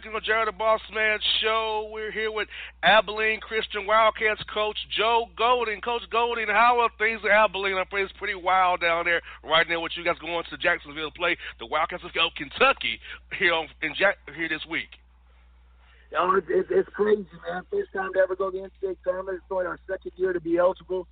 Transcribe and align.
JR 0.00 0.46
the 0.46 0.52
Boss 0.56 0.80
Man 0.94 1.18
Show. 1.42 1.90
We're 1.92 2.10
here 2.10 2.32
with 2.32 2.48
Abilene 2.82 3.40
Christian 3.40 3.86
Wildcats 3.86 4.40
coach 4.48 4.78
Joe 4.96 5.26
Golding. 5.36 5.82
Coach 5.82 6.00
Golding, 6.10 6.48
how 6.48 6.80
are 6.80 6.88
things 6.96 7.20
in 7.22 7.30
Abilene? 7.30 7.76
I 7.76 7.84
play 7.84 8.00
it's 8.00 8.12
pretty 8.16 8.34
wild 8.34 8.80
down 8.80 9.04
there 9.04 9.20
right 9.44 9.68
now 9.68 9.82
with 9.82 9.92
you 9.94 10.02
guys 10.02 10.16
going 10.18 10.42
to 10.48 10.56
Jacksonville 10.56 11.10
to 11.10 11.18
play 11.18 11.36
the 11.60 11.66
Wildcats 11.66 12.04
of 12.04 12.10
Kentucky 12.36 13.00
here 13.38 13.52
on, 13.52 13.68
in 13.82 13.92
Jack, 13.94 14.16
here 14.34 14.48
this 14.48 14.64
week. 14.64 14.88
Oh, 16.18 16.36
it's, 16.36 16.46
it's, 16.48 16.68
it's 16.70 16.88
crazy, 16.94 17.26
man. 17.50 17.62
First 17.70 17.92
time 17.92 18.14
to 18.14 18.20
ever 18.20 18.34
go 18.34 18.50
to 18.50 18.56
the 18.56 18.64
NCAA 18.64 18.96
tournament. 19.04 19.40
It's 19.42 19.52
only 19.52 19.66
our 19.66 19.78
second 19.86 20.12
year 20.16 20.32
to 20.32 20.40
be 20.40 20.56
eligible. 20.56 21.06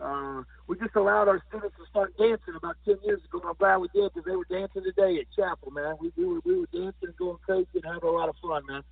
Uh, 0.00 0.42
we 0.66 0.76
just 0.78 0.96
allowed 0.96 1.28
our 1.28 1.42
students 1.48 1.76
to 1.78 1.86
start 1.90 2.16
dancing 2.16 2.54
about 2.56 2.76
10 2.84 2.96
years 3.04 3.20
ago, 3.24 3.38
and 3.40 3.50
I'm 3.50 3.54
glad 3.58 3.78
we 3.78 3.88
did 3.94 4.12
because 4.12 4.26
they 4.26 4.36
were 4.36 4.48
dancing 4.50 4.82
today 4.82 5.20
at 5.20 5.26
chapel, 5.36 5.70
man. 5.70 5.94
We, 6.00 6.12
we, 6.16 6.26
were, 6.26 6.40
we 6.44 6.60
were 6.60 6.70
dancing 6.72 7.12
and 7.12 7.16
going 7.16 7.38
crazy 7.44 7.68
and 7.74 7.84
having 7.84 8.08
a 8.08 8.12
lot 8.12 8.28
of 8.28 8.36
fun, 8.42 8.62
man. 8.66 8.82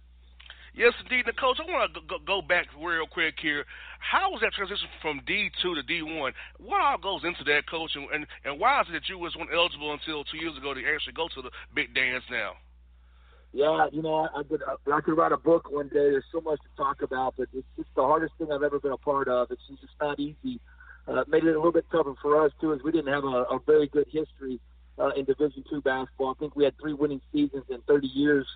Yes, 0.75 0.95
indeed. 1.03 1.27
Now, 1.27 1.35
Coach, 1.35 1.59
I 1.59 1.67
want 1.67 1.95
to 1.95 2.01
go, 2.07 2.19
go 2.25 2.43
back 2.43 2.67
real 2.79 3.07
quick 3.11 3.35
here. 3.43 3.65
How 3.99 4.31
was 4.31 4.41
that 4.43 4.53
transition 4.53 4.87
from 5.03 5.21
D2 5.27 5.51
to 5.63 5.83
D1? 5.83 6.33
What 6.59 6.81
all 6.81 6.99
goes 6.99 7.23
into 7.25 7.43
that, 7.51 7.67
Coach, 7.69 7.97
and, 7.97 8.27
and, 8.45 8.61
why 8.61 8.81
is 8.83 8.87
it 8.91 8.93
that 8.93 9.09
you 9.09 9.19
was 9.19 9.35
eligible 9.53 9.93
until 9.93 10.23
two 10.25 10.39
years 10.39 10.57
ago 10.57 10.75
to 10.75 10.81
actually 10.87 11.15
go 11.15 11.27
to 11.35 11.43
the 11.43 11.51
big 11.75 11.95
dance 11.95 12.23
now? 12.31 12.53
Yeah, 13.53 13.89
you 13.91 14.01
know, 14.01 14.15
I, 14.15 14.41
I 14.41 14.43
could 14.45 14.63
I 14.63 15.01
could 15.01 15.17
write 15.19 15.33
a 15.33 15.37
book 15.37 15.73
one 15.73 15.89
day. 15.89 16.15
There's 16.15 16.25
so 16.31 16.41
much 16.41 16.61
to 16.61 16.69
talk 16.77 17.03
about, 17.03 17.35
but 17.37 17.49
it's 17.53 17.67
just 17.77 17.89
the 17.97 18.03
hardest 18.03 18.35
thing 18.39 18.53
I've 18.53 18.63
ever 18.63 18.79
been 18.79 18.93
a 18.93 18.97
part 18.97 19.27
of. 19.27 19.51
It's 19.51 19.61
just 19.69 19.93
not 20.01 20.21
easy 20.21 20.61
uh, 21.09 21.25
made 21.29 21.45
it 21.45 21.51
a 21.51 21.59
little 21.59 21.73
bit 21.73 21.87
tougher 21.91 22.15
for 22.21 22.45
us 22.45 22.53
too, 22.61 22.73
as 22.73 22.83
we 22.83 22.93
didn't 22.93 23.13
have 23.13 23.25
a, 23.25 23.45
a 23.45 23.59
very 23.67 23.89
good 23.89 24.07
history 24.11 24.61
uh, 24.99 25.11
in 25.11 25.25
Division 25.25 25.65
two 25.69 25.81
basketball. 25.81 26.31
I 26.31 26.35
think 26.39 26.57
we 26.57 26.65
had 26.65 26.79
three 26.79 26.93
winning 26.93 27.21
seasons 27.33 27.65
in 27.69 27.81
30 27.83 28.07
years 28.09 28.47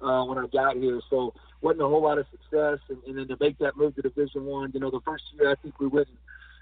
uh, 0.00 0.24
when 0.24 0.38
I 0.38 0.46
got 0.46 0.76
here, 0.76 1.00
so 1.10 1.32
wasn't 1.60 1.82
a 1.82 1.88
whole 1.88 2.02
lot 2.02 2.18
of 2.18 2.26
success. 2.30 2.78
And, 2.88 2.98
and 3.06 3.18
then 3.18 3.28
to 3.28 3.36
make 3.40 3.58
that 3.58 3.76
move 3.76 3.94
to 3.96 4.02
Division 4.02 4.44
one, 4.44 4.70
you 4.74 4.80
know, 4.80 4.90
the 4.90 5.00
first 5.04 5.24
year 5.34 5.50
I 5.50 5.54
think 5.56 5.78
we 5.80 5.86
and 5.86 6.06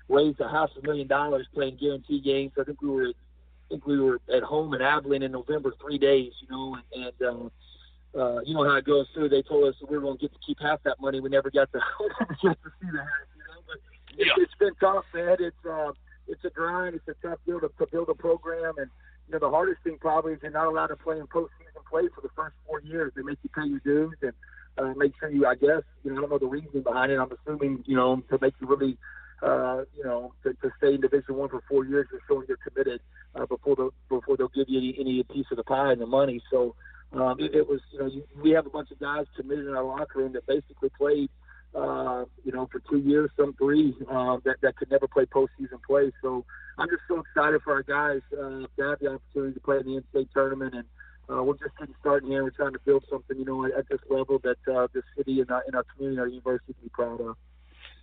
raised 0.09 0.41
a 0.41 0.49
half 0.49 0.71
a 0.81 0.87
million 0.87 1.09
dollars 1.09 1.47
playing 1.55 1.79
guarantee 1.81 2.21
games. 2.21 2.53
I 2.59 2.65
think 2.65 2.81
we 2.83 2.91
were, 2.91 3.09
I 3.09 3.69
think 3.71 3.87
we 3.87 4.01
were 4.01 4.21
at 4.35 4.43
home 4.43 4.75
in 4.75 4.83
Abilene 4.83 5.23
in 5.23 5.33
November 5.33 5.73
three 5.81 5.99
days, 5.99 6.33
you 6.41 6.49
know, 6.51 6.79
and. 6.95 7.05
and 7.05 7.23
uh, 7.23 7.49
uh, 8.15 8.41
you 8.45 8.55
know 8.55 8.65
how 8.65 8.77
it 8.77 8.85
goes 8.85 9.07
through. 9.15 9.29
They 9.29 9.41
told 9.41 9.65
us 9.65 9.75
we 9.89 9.97
were 9.97 10.03
going 10.03 10.19
to 10.19 10.21
get 10.21 10.33
to 10.33 10.39
keep 10.47 10.59
half 10.61 10.83
that 10.83 11.01
money. 11.01 11.21
We 11.21 11.31
never 11.31 11.51
got 11.51 11.73
to, 11.73 11.81
get 12.43 12.63
to 12.63 12.71
see 12.81 12.89
the 12.93 13.03
yeah. 14.17 14.33
it's 14.39 14.55
been 14.59 14.75
tough, 14.81 15.05
man. 15.15 15.37
It's 15.41 15.67
uh, 15.69 15.93
it's 16.29 16.45
a 16.45 16.51
grind. 16.51 16.95
It's 16.95 17.09
a 17.09 17.27
tough 17.27 17.39
deal 17.47 17.61
to, 17.61 17.71
to 17.79 17.87
build 17.91 18.09
a 18.09 18.15
program, 18.15 18.75
and 18.79 18.91
you 19.29 19.33
know 19.33 19.39
the 19.39 19.51
hardest 19.51 19.83
thing 19.83 19.99
probably 20.01 20.33
is 20.35 20.39
you're 20.43 20.51
not 20.51 20.67
allowed 20.67 20.89
to 20.89 20.97
play 20.97 21.19
in 21.19 21.27
postseason 21.27 21.73
play 21.91 22.09
for 22.15 22.23
the 22.23 22.31
first 22.35 22.55
four 22.67 22.81
years. 22.81 23.13
They 23.15 23.23
make 23.23 23.39
you 23.43 23.51
pay 23.55 23.69
your 23.69 23.81
dues 23.81 24.17
and 24.23 24.33
uh, 24.79 24.95
make 24.97 25.13
sure 25.21 25.31
you. 25.31 25.47
I 25.47 25.55
guess 25.55 25.83
you 26.05 26.13
know 26.13 26.19
I 26.19 26.21
don't 26.23 26.31
know 26.31 26.39
the 26.39 26.47
reason 26.47 26.83
behind 26.83 27.13
it. 27.13 27.19
I'm 27.19 27.31
assuming 27.33 27.85
you 27.87 27.97
know 27.97 28.23
to 28.31 28.39
make 28.41 28.55
you 28.61 28.67
really 28.67 28.97
uh, 29.43 29.83
you 29.97 30.05
know, 30.05 30.33
to, 30.45 30.55
to 30.55 30.71
stay 30.79 30.95
in 30.95 31.01
Division 31.01 31.35
One 31.35 31.49
for 31.49 31.63
four 31.69 31.85
years, 31.85 32.07
you're 32.13 32.21
showing 32.29 32.47
you're 32.47 32.59
committed 32.59 33.01
uh, 33.35 33.45
before 33.47 33.75
they 33.75 33.89
before 34.09 34.37
they'll 34.37 34.49
give 34.49 34.69
you 34.69 34.79
any, 34.79 34.97
any 34.99 35.23
piece 35.25 35.47
of 35.51 35.57
the 35.57 35.65
pie 35.65 35.91
and 35.91 36.01
the 36.01 36.07
money. 36.07 36.41
So 36.51 36.77
um, 37.13 37.41
it, 37.41 37.55
it 37.55 37.69
was, 37.69 37.81
you 37.91 37.99
know, 37.99 38.07
you, 38.07 38.25
we 38.41 38.51
have 38.51 38.67
a 38.67 38.71
bunch 38.71 38.91
of 38.91 39.01
guys 39.01 39.27
committed 39.37 39.67
in 39.67 39.75
our 39.75 39.85
locker 39.85 40.21
room 40.21 40.33
that 40.35 40.47
basically 40.47 40.91
played, 40.97 41.29
uh, 41.75 42.25
you 42.45 42.53
know, 42.53 42.69
for 42.71 42.81
two 42.91 42.99
years, 42.99 43.31
some 43.37 43.55
three, 43.55 43.95
uh, 44.11 44.39
that 44.45 44.57
that 44.63 44.77
could 44.77 44.91
never 44.91 45.09
play 45.09 45.25
postseason 45.25 45.83
play. 45.87 46.13
So 46.23 46.45
I'm 46.79 46.89
just 46.89 47.03
so 47.09 47.21
excited 47.21 47.63
for 47.63 47.73
our 47.75 47.83
guys 47.83 48.21
uh, 48.33 48.67
to 48.77 48.89
have 48.89 48.99
the 49.01 49.15
opportunity 49.15 49.55
to 49.55 49.61
play 49.61 49.79
in 49.79 49.87
the 49.87 49.97
in-state 49.97 50.29
tournament 50.35 50.75
and. 50.75 50.85
Uh, 51.31 51.41
we're 51.41 51.55
just 51.55 51.71
getting 51.79 51.95
started 52.01 52.29
here. 52.29 52.43
We're 52.43 52.51
trying 52.51 52.73
to 52.73 52.81
build 52.85 53.05
something, 53.09 53.39
you 53.39 53.45
know, 53.45 53.65
at, 53.65 53.73
at 53.73 53.89
this 53.89 54.01
level 54.11 54.41
that 54.41 54.59
uh, 54.69 54.89
the 54.93 55.03
city 55.17 55.41
and 55.41 55.51
our, 55.53 55.63
and 55.67 55.77
our 55.77 55.85
community, 55.85 56.21
our 56.21 56.27
university, 56.27 56.75
can 56.75 56.83
be 56.83 56.89
proud 56.89 57.21
of. 57.21 57.37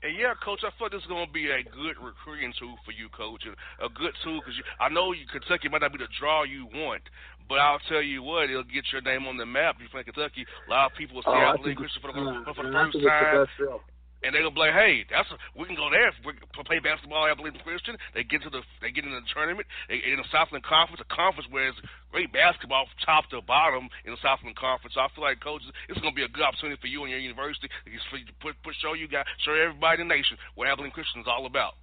And 0.02 0.16
yeah, 0.16 0.32
coach, 0.40 0.64
I 0.64 0.72
thought 0.80 0.92
this 0.92 1.02
is 1.02 1.08
going 1.08 1.28
to 1.28 1.34
be 1.34 1.52
a 1.52 1.60
good 1.64 2.00
recruiting 2.00 2.54
tool 2.58 2.80
for 2.86 2.96
you, 2.96 3.10
coach, 3.12 3.44
and 3.44 3.56
a 3.84 3.92
good 3.92 4.16
tool 4.24 4.40
because 4.40 4.56
I 4.80 4.88
know 4.88 5.12
you, 5.12 5.28
Kentucky 5.28 5.68
might 5.68 5.82
not 5.82 5.92
be 5.92 6.00
the 6.00 6.08
draw 6.18 6.44
you 6.44 6.68
want, 6.72 7.04
but 7.52 7.60
I'll 7.60 7.84
tell 7.90 8.02
you 8.02 8.24
what, 8.24 8.50
it'll 8.50 8.64
get 8.64 8.88
your 8.96 9.02
name 9.02 9.28
on 9.28 9.36
the 9.36 9.46
map. 9.46 9.76
You 9.84 9.92
play 9.92 10.04
Kentucky, 10.04 10.48
a 10.48 10.72
lot 10.72 10.92
of 10.92 10.98
people 10.98 11.20
will 11.20 11.28
see 11.28 11.36
oh, 11.36 11.52
Abilene 11.52 11.76
Christian 11.76 12.02
for 12.02 12.16
the, 12.16 12.24
for 12.56 12.64
the 12.64 12.72
first 12.72 12.96
time 13.04 13.80
and 14.24 14.36
they're 14.36 14.44
gonna 14.44 14.56
be 14.56 14.60
like, 14.60 14.76
hey, 14.76 15.06
that's 15.08 15.30
a, 15.32 15.38
we 15.56 15.64
can 15.66 15.80
go 15.80 15.88
there 15.88 16.12
we 16.26 16.36
play 16.68 16.80
basketball. 16.80 17.28
Abilene 17.28 17.56
Christian. 17.64 17.96
They 18.14 18.24
get 18.24 18.44
to 18.44 18.50
the 18.50 18.62
they 18.82 18.92
get 18.92 19.06
in 19.06 19.12
the 19.12 19.24
tournament. 19.32 19.68
They 19.88 20.04
in 20.04 20.20
the 20.20 20.28
Southland 20.32 20.64
Conference, 20.68 21.00
a 21.00 21.08
conference 21.08 21.48
where 21.50 21.72
it's 21.72 21.80
great 22.12 22.32
basketball 22.34 22.88
from 22.92 22.98
top 23.06 23.24
to 23.32 23.42
bottom 23.42 23.88
in 24.04 24.12
the 24.12 24.22
Southland 24.22 24.60
Conference. 24.60 24.96
So 24.96 25.02
I 25.02 25.08
feel 25.16 25.24
like 25.24 25.40
coaches, 25.40 25.72
it's 25.88 26.00
gonna 26.04 26.16
be 26.16 26.28
a 26.28 26.32
good 26.32 26.44
opportunity 26.44 26.80
for 26.82 26.92
you 26.92 27.04
and 27.04 27.12
your 27.12 27.24
university 27.24 27.72
for 28.12 28.18
you 28.18 28.26
to 28.28 28.36
put, 28.44 28.56
put 28.64 28.76
show 28.82 28.94
you 28.94 29.08
guys 29.08 29.26
show 29.46 29.54
everybody 29.54 30.02
in 30.02 30.08
the 30.08 30.16
nation 30.16 30.38
what 30.56 30.68
Abilene 30.68 30.92
Christian 30.92 31.22
is 31.22 31.28
all 31.28 31.46
about. 31.46 31.80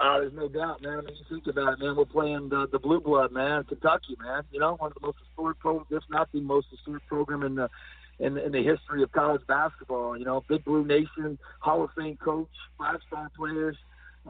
Uh, 0.00 0.20
there's 0.20 0.32
no 0.32 0.48
doubt, 0.48 0.80
man. 0.80 0.98
I 0.98 1.02
mean, 1.02 1.14
you 1.14 1.24
think 1.28 1.46
about 1.46 1.74
it, 1.74 1.78
man. 1.78 1.94
We're 1.96 2.06
playing 2.06 2.48
the, 2.48 2.66
the 2.72 2.78
blue 2.78 3.00
blood, 3.00 3.30
man. 3.30 3.64
Kentucky, 3.64 4.16
man. 4.18 4.42
You 4.50 4.60
know, 4.60 4.74
one 4.76 4.90
of 4.90 4.94
the 4.94 5.06
most 5.06 5.18
historic 5.28 5.58
programs, 5.60 5.88
if 5.90 6.02
not 6.08 6.32
the 6.32 6.40
most 6.40 6.68
historic 6.70 7.06
program 7.06 7.42
in 7.42 7.54
the 7.56 7.68
in, 8.18 8.38
in 8.38 8.52
the 8.52 8.62
history 8.62 9.02
of 9.02 9.12
college 9.12 9.42
basketball. 9.46 10.16
You 10.16 10.24
know, 10.24 10.44
Big 10.48 10.64
Blue 10.64 10.84
Nation, 10.84 11.38
Hall 11.60 11.84
of 11.84 11.90
Fame 11.96 12.16
coach, 12.16 12.48
five 12.78 13.00
star 13.06 13.30
players. 13.36 13.76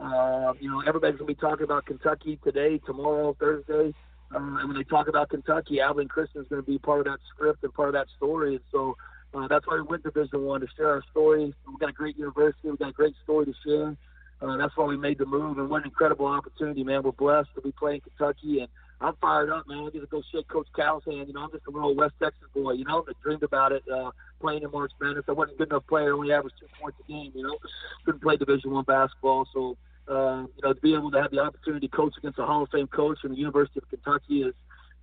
Uh, 0.01 0.53
you 0.59 0.69
know, 0.69 0.81
everybody's 0.87 1.17
gonna 1.19 1.27
be 1.27 1.35
talking 1.35 1.63
about 1.63 1.85
Kentucky 1.85 2.39
today, 2.43 2.79
tomorrow, 2.85 3.35
Thursday. 3.39 3.93
Uh, 4.33 4.39
and 4.39 4.67
when 4.67 4.77
they 4.77 4.83
talk 4.83 5.07
about 5.07 5.29
Kentucky, 5.29 5.79
Abilene 5.79 6.07
Christian 6.07 6.41
is 6.41 6.47
going 6.47 6.61
to 6.61 6.65
be 6.65 6.79
part 6.79 6.99
of 6.99 7.05
that 7.05 7.19
script 7.29 7.63
and 7.63 7.73
part 7.73 7.89
of 7.89 7.93
that 7.93 8.07
story. 8.17 8.55
And 8.55 8.63
so 8.71 8.97
uh, 9.33 9.47
that's 9.47 9.67
why 9.67 9.75
we 9.75 9.83
went 9.83 10.03
to 10.03 10.11
Division 10.11 10.43
One 10.43 10.61
to 10.61 10.67
share 10.75 10.89
our 10.89 11.03
story. 11.11 11.53
We've 11.67 11.79
got 11.79 11.89
a 11.89 11.93
great 11.93 12.17
university. 12.17 12.69
We've 12.69 12.79
got 12.79 12.89
a 12.89 12.93
great 12.93 13.15
story 13.23 13.45
to 13.45 13.53
share. 13.65 13.95
Uh, 14.41 14.57
that's 14.57 14.75
why 14.75 14.85
we 14.85 14.97
made 14.97 15.17
the 15.17 15.25
move, 15.25 15.57
and 15.57 15.69
what 15.69 15.83
an 15.83 15.85
incredible 15.85 16.25
opportunity, 16.25 16.83
man. 16.83 17.03
We're 17.03 17.11
blessed 17.11 17.49
to 17.55 17.61
be 17.61 17.71
playing 17.71 18.01
Kentucky, 18.01 18.59
and 18.59 18.67
I'm 19.03 19.15
fired 19.21 19.49
up, 19.49 19.67
man. 19.67 19.85
I 19.85 19.89
get 19.89 19.99
to 19.99 20.07
go 20.07 20.23
shake 20.31 20.47
Coach 20.47 20.67
Cal's 20.75 21.03
hand. 21.05 21.27
You 21.27 21.33
know, 21.33 21.41
I'm 21.41 21.51
just 21.51 21.67
a 21.67 21.71
little 21.71 21.93
West 21.93 22.13
Texas 22.21 22.47
boy. 22.53 22.71
You 22.71 22.85
know, 22.85 23.05
I 23.07 23.11
dreamed 23.21 23.43
about 23.43 23.73
it 23.73 23.83
uh, 23.93 24.11
playing 24.39 24.63
in 24.63 24.71
March 24.71 24.91
Madness. 25.01 25.25
I 25.27 25.33
wasn't 25.33 25.55
a 25.55 25.57
good 25.57 25.69
enough 25.71 25.85
player. 25.87 26.13
Only 26.13 26.31
averaged 26.31 26.55
two 26.59 26.67
points 26.81 26.97
a 27.03 27.11
game. 27.11 27.31
You 27.35 27.43
know, 27.43 27.57
couldn't 28.05 28.21
play 28.21 28.37
Division 28.37 28.71
One 28.71 28.85
basketball. 28.85 29.45
So, 29.53 29.77
uh, 30.07 30.45
you 30.55 30.61
know, 30.63 30.73
to 30.73 30.79
be 30.79 30.95
able 30.95 31.11
to 31.11 31.21
have 31.21 31.31
the 31.31 31.39
opportunity 31.39 31.87
to 31.87 31.95
coach 31.95 32.13
against 32.17 32.39
a 32.39 32.45
Hall 32.45 32.63
of 32.63 32.69
Fame 32.69 32.87
coach 32.87 33.19
from 33.21 33.31
the 33.31 33.37
University 33.37 33.79
of 33.79 33.89
Kentucky 33.89 34.43
is 34.43 34.53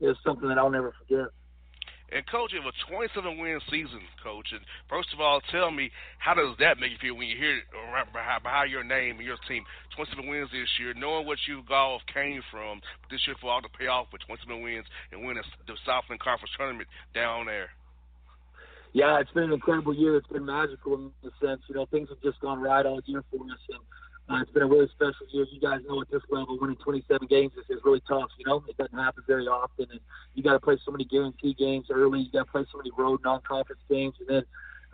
is 0.01 0.17
something 0.25 0.49
that 0.49 0.57
I'll 0.57 0.71
never 0.71 0.95
forget. 0.99 1.29
And 2.11 2.27
coach, 2.27 2.51
you 2.51 2.59
have 2.59 2.67
a 2.67 2.91
27 2.91 3.39
win 3.39 3.61
season, 3.71 4.03
coach. 4.23 4.51
And 4.51 4.61
first 4.91 5.15
of 5.15 5.21
all, 5.21 5.41
tell 5.53 5.71
me 5.71 5.91
how 6.19 6.35
does 6.35 6.59
that 6.59 6.83
make 6.83 6.91
you 6.91 6.99
feel 6.99 7.15
when 7.15 7.31
you 7.31 7.39
hear 7.39 7.63
behind, 8.11 8.71
your 8.71 8.83
name 8.83 9.23
and 9.23 9.27
your 9.27 9.39
team? 9.47 9.63
27 9.95 10.27
wins 10.27 10.51
this 10.51 10.67
year, 10.83 10.93
knowing 10.95 11.27
what 11.27 11.39
you 11.47 11.63
golf 11.69 12.03
came 12.13 12.43
from 12.51 12.83
this 13.11 13.23
year 13.27 13.37
for 13.41 13.51
all 13.51 13.63
the 13.63 13.71
payoff 13.79 14.11
with 14.11 14.27
27 14.27 14.59
wins 14.59 14.87
and 15.13 15.23
winning 15.23 15.47
the 15.67 15.79
Southland 15.87 16.19
Conference 16.19 16.51
tournament 16.59 16.89
down 17.15 17.47
there. 17.47 17.71
Yeah, 18.93 19.21
it's 19.21 19.31
been 19.31 19.45
an 19.45 19.53
incredible 19.53 19.95
year. 19.95 20.17
It's 20.17 20.27
been 20.27 20.47
magical 20.47 20.95
in 20.95 21.11
the 21.23 21.31
sense, 21.39 21.63
you 21.69 21.77
know, 21.77 21.87
things 21.87 22.09
have 22.09 22.21
just 22.23 22.41
gone 22.41 22.59
right 22.59 22.85
all 22.85 23.01
year 23.07 23.23
for 23.31 23.39
us, 23.47 23.63
and 23.71 23.79
uh, 24.31 24.41
it's 24.43 24.51
been 24.53 24.63
a 24.63 24.67
really 24.67 24.89
special 24.89 25.27
year. 25.31 25.45
You 25.51 25.61
guys 25.61 25.81
know 25.89 26.01
at 26.01 26.11
this 26.11 26.23
level, 26.31 26.57
winning 26.61 26.77
27 26.77 27.27
games 27.29 27.53
is, 27.59 27.65
is 27.69 27.83
really 27.85 28.03
tough. 28.07 28.31
You 28.39 28.47
know, 28.47 28.63
it 28.69 28.77
doesn't 28.77 28.97
happen 28.97 29.25
very 29.27 29.49
often, 29.49 29.87
and 29.91 30.01
you 30.35 30.43
got 30.43 30.53
to 30.53 30.61
play 30.61 30.79
so 30.85 30.93
many 30.93 31.05
guarantee 31.05 31.53
games 31.55 31.87
early. 31.91 32.21
You 32.21 32.31
got 32.31 32.47
to 32.47 32.53
play 32.53 32.65
so 32.71 32.79
many 32.79 32.91
road 32.97 33.21
non-conference 33.25 33.81
games, 33.89 34.15
and 34.21 34.29
then 34.29 34.45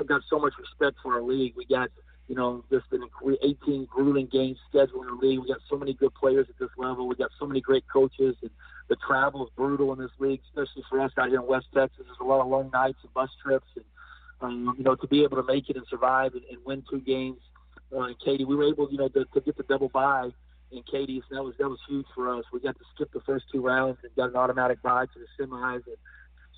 I've 0.01 0.07
got 0.07 0.23
so 0.31 0.39
much 0.39 0.55
respect 0.59 0.97
for 1.03 1.15
our 1.15 1.23
league. 1.23 1.53
We 1.55 1.67
got, 1.67 1.91
you 2.29 2.35
know, 2.35 2.65
just 2.71 2.87
an 2.93 3.03
18 3.43 3.89
grueling 3.91 4.29
games 4.33 4.57
schedule 4.71 5.03
in 5.03 5.11
our 5.11 5.17
league. 5.17 5.41
We 5.41 5.49
got 5.49 5.61
so 5.69 5.77
many 5.77 5.93
good 5.93 6.15
players 6.15 6.47
at 6.49 6.59
this 6.59 6.71
level. 6.79 7.07
We 7.07 7.15
got 7.17 7.31
so 7.39 7.47
many 7.47 7.61
great 7.61 7.85
coaches, 7.93 8.37
and 8.41 8.51
the 8.89 8.97
travel 9.07 9.45
is 9.45 9.53
brutal 9.55 9.93
in 9.93 9.99
this 9.99 10.13
league, 10.19 10.41
especially 10.49 10.85
for 10.89 11.01
us 11.01 11.13
out 11.19 11.29
here 11.29 11.41
in 11.41 11.47
West 11.47 11.67
Texas. 11.75 12.07
There's 12.07 12.17
a 12.23 12.25
lot 12.25 12.41
of 12.41 12.49
long 12.49 12.71
nights 12.73 12.99
and 13.03 13.13
bus 13.13 13.31
trips, 13.45 13.69
and 13.77 13.85
um, 14.41 14.75
you 14.79 14.85
know, 14.85 14.95
to 14.95 15.07
be 15.07 15.25
able 15.25 15.37
to 15.37 15.43
make 15.43 15.69
it 15.69 15.77
and 15.77 15.87
survive 15.91 16.33
and, 16.33 16.43
and 16.51 16.59
win 16.65 16.83
two 16.91 17.01
games 17.01 17.39
uh, 17.95 18.01
and 18.01 18.17
Katy. 18.19 18.45
We 18.45 18.57
were 18.57 18.65
able, 18.65 18.91
you 18.91 18.99
know, 18.99 19.09
to, 19.09 19.25
to 19.25 19.41
get 19.41 19.57
the 19.57 19.63
double 19.65 19.89
bye 19.89 20.31
in 20.73 20.83
Katy, 20.91 21.23
so 21.29 21.37
that 21.37 21.43
was 21.43 21.55
that 21.59 21.69
was 21.69 21.79
huge 21.89 22.07
for 22.15 22.37
us. 22.37 22.45
We 22.53 22.61
got 22.61 22.77
to 22.77 22.85
skip 22.95 23.13
the 23.13 23.21
first 23.21 23.45
two 23.53 23.61
rounds 23.61 23.99
and 24.03 24.15
got 24.17 24.31
an 24.31 24.37
automatic 24.37 24.83
bye 24.83 25.07
to 25.07 25.19
the 25.19 25.45
semis, 25.45 25.83
and 25.87 25.97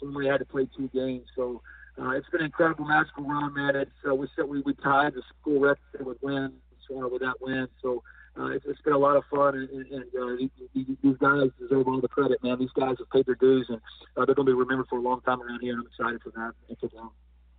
so 0.01 0.11
we 0.15 0.27
had 0.27 0.39
to 0.39 0.45
play 0.45 0.69
two 0.77 0.89
games. 0.89 1.27
So 1.37 1.63
uh, 2.01 2.11
it's 2.11 2.29
been 2.31 2.41
an 2.41 2.47
incredible 2.47 2.85
magical 2.85 3.25
run, 3.25 3.55
man. 3.55 3.77
It's 3.77 3.91
uh, 4.09 4.15
we 4.15 4.29
said 4.35 4.47
we 4.47 4.61
we 4.63 4.75
tied 4.75 5.15
the 5.15 5.23
school 5.41 5.61
record 5.61 6.07
with 6.07 6.19
wins, 6.23 6.53
so 6.89 7.09
with 7.09 7.23
that 7.23 7.41
win. 7.41 7.69
So. 7.83 8.03
Uh, 8.39 8.51
it's, 8.51 8.65
it's 8.69 8.81
been 8.83 8.93
a 8.93 8.99
lot 8.99 9.17
of 9.17 9.25
fun, 9.35 9.57
and, 9.57 9.69
and, 9.69 9.87
and 9.91 10.05
uh, 10.15 10.49
these, 10.73 10.87
these 11.03 11.17
guys 11.17 11.51
deserve 11.59 11.89
all 11.89 12.01
the 12.01 12.07
credit, 12.07 12.41
man. 12.41 12.57
These 12.57 12.71
guys 12.79 12.95
have 13.01 13.11
paid 13.11 13.27
their 13.27 13.35
dues, 13.35 13.67
and 13.69 13.81
uh, 14.17 14.25
they're 14.27 14.37
going 14.37 14.47
to 14.47 14.53
be 14.53 14.57
remembered 14.57 14.87
for 14.89 14.97
a 14.97 15.03
long 15.03 15.21
time 15.23 15.43
around 15.43 15.59
here. 15.61 15.73
And 15.73 15.81
I'm 15.81 15.89
excited 15.89 16.23
for 16.23 16.31
that 16.39 16.53
and 16.69 16.79
for 16.79 16.87
them 16.87 17.11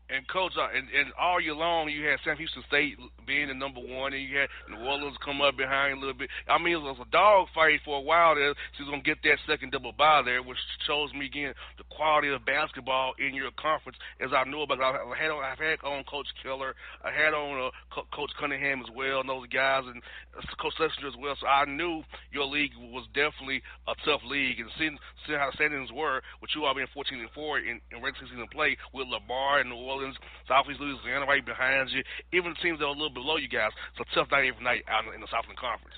and 0.09 0.27
coach, 0.27 0.53
uh, 0.57 0.67
and, 0.75 0.89
and 0.89 1.13
all 1.19 1.39
year 1.39 1.53
long 1.53 1.89
you 1.89 2.05
had 2.05 2.19
Sam 2.25 2.37
Houston 2.37 2.63
State 2.67 2.97
being 3.27 3.47
the 3.47 3.53
number 3.53 3.79
one, 3.79 4.13
and 4.13 4.21
you 4.21 4.37
had 4.37 4.49
New 4.69 4.81
Orleans 4.81 5.17
come 5.23 5.41
up 5.41 5.55
behind 5.55 5.97
a 5.97 5.99
little 5.99 6.17
bit. 6.17 6.29
I 6.47 6.57
mean, 6.57 6.73
it 6.73 6.81
was 6.81 6.97
a 6.99 7.09
dog 7.11 7.47
fight 7.53 7.79
for 7.85 7.97
a 7.97 8.01
while 8.01 8.35
there. 8.35 8.53
She's 8.77 8.87
gonna 8.89 9.05
get 9.05 9.21
that 9.23 9.37
second 9.45 9.71
double 9.71 9.93
bye 9.93 10.21
there, 10.25 10.41
which 10.41 10.57
shows 10.85 11.13
me 11.13 11.27
again 11.27 11.53
the 11.77 11.83
quality 11.93 12.29
of 12.29 12.43
basketball 12.45 13.13
in 13.19 13.35
your 13.35 13.51
conference. 13.51 13.97
As 14.19 14.33
I 14.33 14.49
know 14.49 14.63
about, 14.63 14.81
I 14.81 14.97
had 15.13 15.29
on, 15.29 15.43
I've 15.45 15.61
had 15.61 15.77
on 15.85 16.03
Coach 16.05 16.27
Keller, 16.41 16.73
I 17.05 17.11
had 17.11 17.33
on 17.33 17.69
uh, 17.69 18.01
Coach 18.11 18.31
Cunningham 18.39 18.81
as 18.81 18.89
well, 18.95 19.21
and 19.21 19.29
those 19.29 19.47
guys, 19.47 19.83
and 19.85 20.01
uh, 20.33 20.41
Coach 20.57 20.73
Slessinger 20.79 21.07
as 21.07 21.17
well. 21.21 21.37
So 21.39 21.45
I 21.45 21.65
knew 21.65 22.01
your 22.31 22.45
league 22.45 22.73
was 22.89 23.05
definitely 23.13 23.61
a 23.87 23.93
tough 24.05 24.21
league, 24.25 24.59
and 24.59 24.69
seeing, 24.77 24.97
seeing 25.27 25.37
how 25.37 25.51
the 25.51 25.55
standings 25.55 25.91
were, 25.93 26.21
with 26.41 26.49
you 26.55 26.65
all 26.65 26.73
being 26.73 26.89
14 26.93 27.19
and 27.19 27.29
four 27.31 27.59
in, 27.59 27.79
in 27.93 28.01
regular 28.01 28.25
season 28.25 28.47
play 28.51 28.77
with 28.93 29.07
Lamar 29.07 29.59
and 29.59 29.69
New 29.69 29.75
Orleans 29.75 29.98
Orleans, 29.99 30.15
Southeast 30.47 30.79
Louisiana 30.79 31.27
right 31.27 31.45
behind 31.45 31.91
you. 31.91 32.03
Even 32.31 32.55
teams 32.63 32.79
that 32.79 32.85
are 32.85 32.95
a 32.95 32.97
little 32.97 33.13
below 33.13 33.35
you 33.35 33.51
guys. 33.51 33.71
A 33.99 34.07
tough 34.15 34.31
night 34.31 34.47
every 34.47 34.63
night 34.63 34.83
out 34.87 35.03
in 35.13 35.19
the 35.19 35.27
Southland 35.27 35.59
Conference. 35.59 35.95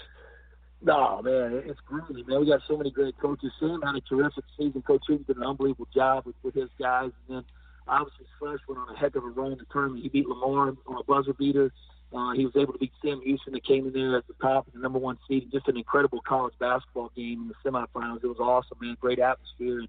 No, 0.81 1.21
man, 1.21 1.61
it's 1.65 1.79
grueling, 1.85 2.25
man. 2.25 2.41
We 2.41 2.47
got 2.47 2.61
so 2.67 2.75
many 2.75 2.89
great 2.89 3.13
coaches. 3.21 3.51
Sam 3.59 3.81
had 3.85 3.95
a 3.95 4.01
terrific 4.01 4.43
season. 4.57 4.81
Coach 4.81 5.03
Hughes 5.07 5.21
did 5.27 5.37
an 5.37 5.43
unbelievable 5.43 5.87
job 5.93 6.25
with, 6.25 6.35
with 6.41 6.55
his 6.55 6.69
guys. 6.79 7.11
And 7.29 7.37
then 7.37 7.43
obviously 7.87 8.25
Fresh 8.39 8.59
went 8.67 8.81
on 8.81 8.95
a 8.95 8.97
heck 8.97 9.15
of 9.15 9.23
a 9.23 9.27
run 9.27 9.51
in 9.51 9.59
the 9.59 9.69
tournament. 9.71 10.01
He 10.01 10.09
beat 10.09 10.27
Lamar 10.27 10.73
on 10.87 10.97
a 10.97 11.03
buzzer 11.03 11.33
beater. 11.33 11.71
Uh, 12.13 12.33
he 12.33 12.45
was 12.45 12.55
able 12.57 12.73
to 12.73 12.79
beat 12.79 12.91
Sam 13.01 13.21
Houston 13.23 13.53
that 13.53 13.65
came 13.65 13.87
in 13.87 13.93
there 13.93 14.17
at 14.17 14.27
the 14.27 14.33
top 14.41 14.67
the 14.73 14.79
number 14.79 14.99
one 14.99 15.17
seed. 15.27 15.49
Just 15.51 15.67
an 15.67 15.77
incredible 15.77 16.19
college 16.27 16.53
basketball 16.59 17.11
game 17.15 17.43
in 17.43 17.47
the 17.47 17.69
semifinals. 17.69 18.23
It 18.23 18.27
was 18.27 18.39
awesome, 18.39 18.77
man. 18.81 18.97
Great 18.99 19.19
atmosphere. 19.19 19.79
And 19.79 19.87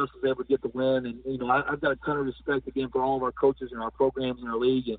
us 0.00 0.08
was 0.14 0.24
able 0.24 0.42
to 0.42 0.48
get 0.48 0.62
the 0.62 0.68
win. 0.68 1.06
And 1.06 1.18
you 1.24 1.38
know, 1.38 1.48
I, 1.48 1.62
I've 1.70 1.80
got 1.80 1.92
a 1.92 1.96
ton 1.96 2.18
of 2.18 2.26
respect 2.26 2.66
again 2.68 2.88
for 2.90 3.02
all 3.02 3.16
of 3.16 3.22
our 3.22 3.32
coaches 3.32 3.70
and 3.72 3.82
our 3.82 3.90
programs 3.90 4.40
in 4.42 4.48
our 4.48 4.56
league, 4.56 4.88
and 4.88 4.98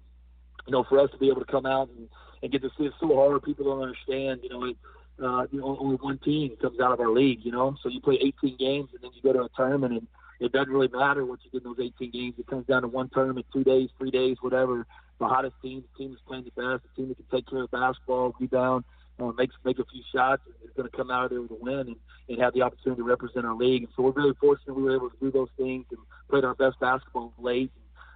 you 0.68 0.72
know, 0.72 0.84
for 0.84 1.00
us 1.00 1.10
to 1.12 1.18
be 1.18 1.30
able 1.30 1.44
to 1.44 1.52
come 1.52 1.66
out 1.66 1.90
and, 1.90 2.08
and 2.42 2.52
get 2.52 2.62
to 2.62 2.70
see 2.78 2.86
it 2.86 2.94
so 3.00 3.14
hard, 3.16 3.42
people 3.44 3.66
don't 3.66 3.82
understand. 3.82 4.42
You 4.44 4.50
know, 4.50 4.66
it, 4.66 4.78
uh, 5.22 5.46
you 5.52 5.60
know, 5.60 5.78
only 5.80 5.96
one 5.96 6.18
team 6.20 6.56
comes 6.62 6.80
out 6.80 6.92
of 6.92 7.00
our 7.00 7.10
league. 7.12 7.40
You 7.44 7.52
know, 7.52 7.76
so 7.82 7.90
you 7.90 8.02
play 8.02 8.18
18 8.22 8.58
games 8.58 8.90
and 8.94 9.02
then 9.02 9.12
you 9.14 9.22
go 9.22 9.34
to 9.34 9.44
a 9.44 9.50
tournament, 9.56 9.94
and 9.94 10.08
it 10.40 10.52
doesn't 10.52 10.72
really 10.72 10.90
matter 10.90 11.26
what 11.26 11.40
you 11.44 11.52
get 11.52 11.66
in 11.66 11.74
those 11.76 11.86
18 11.86 12.12
games. 12.12 12.36
It 12.38 12.48
comes 12.48 12.66
down 12.66 12.82
to 12.82 12.88
one 12.88 13.10
tournament, 13.10 13.46
two 13.54 13.64
days, 13.64 13.90
three 13.98 14.12
days, 14.12 14.38
whatever. 14.42 14.86
The 15.20 15.28
hottest 15.28 15.56
team, 15.62 15.84
the 15.84 15.98
team 15.98 16.12
that's 16.12 16.22
playing 16.28 16.46
the 16.46 16.62
best, 16.62 16.84
the 16.84 17.02
team 17.02 17.10
that 17.10 17.16
can 17.18 17.26
take 17.32 17.50
care 17.50 17.64
of 17.64 17.72
basketball, 17.72 18.36
rebound, 18.40 18.84
uh, 19.20 19.32
make 19.38 19.52
make 19.64 19.80
a 19.80 19.86
few 19.86 20.02
shots, 20.14 20.42
is 20.64 20.72
going 20.76 20.90
to 20.90 20.96
come 20.96 21.12
out 21.12 21.26
of 21.26 21.30
there 21.32 21.42
with 21.42 21.52
a 21.52 21.58
win 21.60 21.80
and, 21.80 21.96
and 22.30 22.42
have 22.42 22.54
the 22.54 22.62
opportunity 22.62 23.02
to 23.02 23.08
represent 23.08 23.46
our 23.46 23.56
league. 23.56 23.84
And 23.84 23.92
so 23.96 24.04
we're 24.04 24.12
very 24.12 24.34
fortunate 24.40 24.76
we 24.76 24.84
were 24.84 24.96
able 24.96 25.10
to 25.10 25.18
do 25.22 25.32
those 25.32 25.50
things 25.58 25.86
and 25.92 26.00
played 26.30 26.44
our 26.44 26.56
best 26.56 26.80
basketball 26.80 27.34
late. 27.38 27.72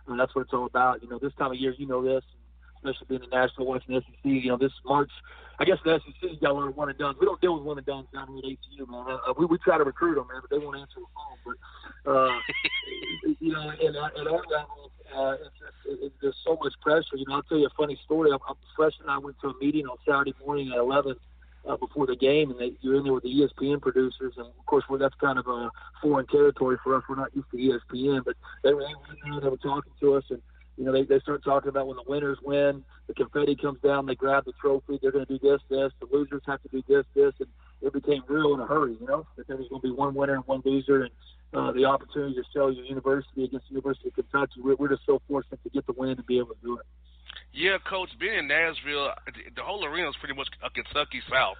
And 0.07 0.19
uh, 0.19 0.23
that's 0.23 0.35
what 0.35 0.43
it's 0.43 0.53
all 0.53 0.65
about. 0.65 1.03
You 1.03 1.09
know, 1.09 1.19
this 1.19 1.33
time 1.37 1.51
of 1.51 1.57
year, 1.57 1.73
you 1.77 1.87
know 1.87 2.03
this, 2.03 2.23
especially 2.77 3.05
being 3.09 3.23
in 3.23 3.29
Nashville, 3.29 3.65
watching 3.65 3.95
the 3.95 4.01
SEC. 4.01 4.15
You 4.23 4.49
know, 4.49 4.57
this 4.57 4.71
March, 4.85 5.11
I 5.59 5.65
guess 5.65 5.77
the 5.83 5.99
SEC 5.99 6.41
got 6.41 6.51
a 6.51 6.53
lot 6.53 6.67
of 6.67 6.77
one 6.77 6.89
and 6.89 6.97
done. 6.97 7.15
We 7.19 7.25
don't 7.25 7.41
deal 7.41 7.55
with 7.55 7.63
one 7.63 7.77
and 7.77 7.85
done 7.85 8.07
down 8.13 8.27
here 8.27 8.37
at 8.37 8.57
ACU, 8.57 8.89
man. 8.89 9.19
Uh, 9.27 9.33
we 9.37 9.45
we 9.45 9.57
try 9.59 9.77
to 9.77 9.83
recruit 9.83 10.15
them, 10.15 10.27
man, 10.31 10.41
but 10.41 10.49
they 10.49 10.63
won't 10.63 10.77
answer 10.77 10.95
the 10.95 11.05
phone. 11.13 11.55
But 12.05 12.11
uh, 12.11 12.39
you 13.39 13.53
know, 13.53 13.69
and 13.69 13.95
at 13.95 14.27
our 14.27 14.43
level, 14.49 14.91
uh, 15.15 15.33
it's 15.33 15.66
it, 15.88 16.13
just 16.22 16.38
so 16.44 16.58
much 16.62 16.74
pressure. 16.82 17.15
You 17.15 17.25
know, 17.27 17.36
I'll 17.36 17.44
tell 17.44 17.58
you 17.58 17.67
a 17.67 17.77
funny 17.77 17.98
story. 18.06 18.32
I'm, 18.32 18.39
I'm 18.48 18.56
freshman. 18.75 19.10
I 19.10 19.17
went 19.17 19.38
to 19.41 19.50
a 19.50 19.53
meeting 19.60 19.86
on 19.86 19.98
Saturday 20.06 20.34
morning 20.46 20.72
at 20.72 20.77
11 20.77 21.15
uh, 21.67 21.77
before 21.77 22.06
the 22.06 22.15
game, 22.15 22.51
and 22.51 22.60
they, 22.60 22.74
you're 22.82 22.96
in 22.96 23.03
there 23.03 23.13
with 23.13 23.24
the 23.24 23.29
ESPN 23.29 23.82
producers, 23.82 24.34
and 24.38 24.48
of 24.48 24.65
course, 24.65 24.84
we're, 24.89 24.98
that's 24.98 25.15
kind 25.15 25.38
of 25.38 25.48
a 25.48 25.70
foreign 26.01 26.27
territory 26.27 26.77
for 26.84 26.96
us. 26.96 27.03
We're 27.10 27.15
not 27.15 27.36
used 27.36 27.50
to 27.51 27.58
ESPN, 27.58 28.24
but 28.24 28.36
they 28.63 28.74
were 28.74 28.82
in 28.82 28.96
there, 29.24 29.41
they 29.41 29.50
were 29.50 29.58
talking 29.58 29.91
to 30.00 30.13
us, 30.15 30.24
and 30.29 30.41
you 30.77 30.86
know, 30.86 30.91
they 30.91 31.03
they 31.03 31.20
start 31.20 31.44
talking 31.44 31.70
about 31.70 31.88
when 31.88 31.98
the 31.98 32.03
winners 32.08 32.38
win, 32.44 32.84
the 33.08 33.13
confetti 33.13 33.56
comes 33.56 33.79
down, 33.82 34.06
they 34.06 34.15
grab 34.15 34.46
the 34.46 34.53
trophy, 34.62 35.00
they're 35.01 35.12
going 35.12 35.25
to 35.25 35.38
do 35.38 35.39
this, 35.39 35.60
this, 35.70 35.91
the 36.00 36.08
losers 36.12 36.44
have 36.46 36.62
to 36.62 36.70
do 36.70 36.84
this, 36.88 37.03
this, 37.15 37.34
and 37.39 37.50
it 37.82 37.94
became 37.94 38.24
real 38.27 38.53
in 38.53 38.60
a 38.60 38.67
hurry. 38.67 38.96
You 39.00 39.08
know, 39.08 39.25
that 39.36 39.48
there 39.48 39.58
was 39.58 39.67
going 39.70 39.82
to 39.82 39.88
be 39.88 39.94
one 39.94 40.13
winner 40.13 40.36
and 40.36 40.46
one 40.46 40.62
loser, 40.63 41.03
and 41.03 41.12
uh, 41.53 41.71
the 41.71 41.85
opportunity 41.85 42.35
to 42.35 42.43
sell 42.53 42.71
your 42.71 42.85
university 42.85 43.45
against 43.45 43.67
the 43.67 43.75
University 43.75 44.09
of 44.09 44.15
Kentucky. 44.15 44.61
We're, 44.61 44.75
we're 44.75 44.89
just 44.89 45.05
so 45.05 45.21
fortunate 45.27 45.61
to 45.63 45.69
get 45.69 45.85
the 45.85 45.93
win 45.93 46.11
and 46.11 46.25
be 46.25 46.37
able 46.37 46.55
to 46.55 46.61
do 46.61 46.77
it. 46.77 46.85
Yeah, 47.53 47.77
coach. 47.89 48.09
Being 48.19 48.39
in 48.39 48.47
Nashville, 48.47 49.13
the 49.55 49.63
whole 49.63 49.83
arena 49.83 50.09
is 50.09 50.15
pretty 50.19 50.35
much 50.35 50.47
a 50.63 50.69
Kentucky 50.69 51.21
South, 51.31 51.57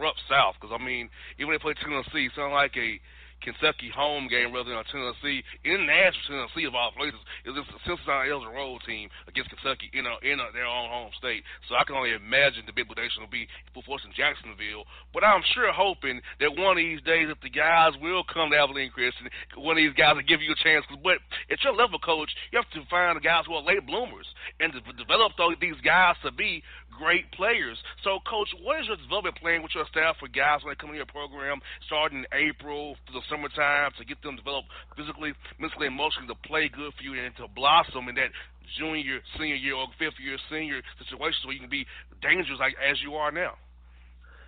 rough 0.00 0.16
South. 0.30 0.54
Because 0.60 0.74
I 0.78 0.82
mean, 0.82 1.10
even 1.38 1.52
if 1.52 1.60
they 1.60 1.62
play 1.62 1.74
Tennessee, 1.74 2.30
not 2.36 2.52
like 2.52 2.76
a 2.76 3.00
Kentucky 3.42 3.90
home 3.94 4.28
game 4.28 4.52
rather 4.52 4.70
than 4.70 4.82
Tennessee 4.90 5.44
in 5.64 5.86
Nashville, 5.86 6.46
Tennessee 6.46 6.66
of 6.66 6.74
all 6.74 6.92
places. 6.92 7.20
It 7.44 7.50
a 7.54 7.78
Cincinnati 7.86 8.30
a 8.30 8.50
road 8.50 8.80
team 8.86 9.08
against 9.28 9.50
Kentucky 9.50 9.90
in 9.92 10.06
a, 10.06 10.14
in 10.26 10.40
a, 10.40 10.50
their 10.52 10.66
own 10.66 10.88
home 10.90 11.10
state. 11.18 11.44
So 11.68 11.76
I 11.76 11.84
can 11.84 11.96
only 11.96 12.12
imagine 12.12 12.66
the 12.66 12.74
big 12.74 12.88
prediction 12.88 13.22
will 13.22 13.30
be 13.30 13.46
for 13.74 13.82
in 14.04 14.12
Jacksonville. 14.16 14.84
But 15.14 15.24
I'm 15.24 15.42
sure 15.54 15.72
hoping 15.72 16.20
that 16.40 16.50
one 16.56 16.74
of 16.74 16.82
these 16.82 17.02
days, 17.02 17.28
if 17.30 17.40
the 17.40 17.52
guys 17.52 17.92
will 18.00 18.24
come 18.26 18.50
to 18.50 18.58
Abilene 18.58 18.90
Christian, 18.90 19.28
one 19.56 19.78
of 19.78 19.82
these 19.82 19.94
guys 19.94 20.16
will 20.16 20.26
give 20.26 20.42
you 20.42 20.52
a 20.52 20.62
chance. 20.62 20.84
But 21.02 21.22
at 21.50 21.62
your 21.62 21.74
level, 21.74 21.98
coach, 21.98 22.30
you 22.50 22.58
have 22.58 22.70
to 22.74 22.82
find 22.90 23.16
the 23.16 23.24
guys 23.24 23.44
who 23.46 23.54
are 23.54 23.62
late 23.62 23.86
bloomers 23.86 24.26
and 24.60 24.72
to 24.72 24.80
develop 24.98 25.32
these 25.60 25.78
guys 25.84 26.16
to 26.24 26.32
be 26.32 26.62
great 26.96 27.30
players. 27.32 27.76
So, 28.02 28.18
Coach, 28.24 28.48
what 28.64 28.80
is 28.80 28.88
your 28.88 28.96
development 28.96 29.36
plan 29.36 29.62
with 29.62 29.76
your 29.76 29.84
staff 29.92 30.16
for 30.18 30.28
guys 30.28 30.64
when 30.64 30.72
they 30.72 30.80
come 30.80 30.90
into 30.90 31.04
your 31.04 31.12
program 31.12 31.60
starting 31.86 32.24
in 32.24 32.26
April 32.32 32.96
through 33.06 33.20
the 33.20 33.26
summertime 33.28 33.92
to 34.00 34.04
get 34.04 34.20
them 34.24 34.36
developed 34.36 34.68
physically, 34.96 35.36
mentally, 35.60 35.86
emotionally 35.86 36.28
to 36.28 36.38
play 36.48 36.72
good 36.72 36.92
for 36.96 37.04
you 37.04 37.14
and 37.14 37.36
to 37.36 37.46
blossom 37.52 38.08
in 38.08 38.16
that 38.16 38.32
junior, 38.80 39.20
senior 39.38 39.54
year, 39.54 39.76
or 39.76 39.86
fifth 39.98 40.18
year, 40.18 40.40
senior 40.50 40.82
situations 40.98 41.44
where 41.44 41.54
you 41.54 41.62
can 41.62 41.70
be 41.70 41.86
dangerous 42.22 42.58
like 42.58 42.74
as 42.82 42.98
you 43.04 43.14
are 43.14 43.30
now? 43.30 43.54